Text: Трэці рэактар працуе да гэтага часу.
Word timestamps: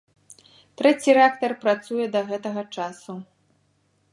Трэці 0.81 1.15
рэактар 1.17 1.51
працуе 1.65 2.05
да 2.15 2.21
гэтага 2.31 2.61
часу. 2.79 3.13